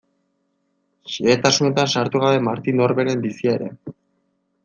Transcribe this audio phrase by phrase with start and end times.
[1.15, 3.71] Xehetasunetan sartu gabe Martin Orberen bizia ere.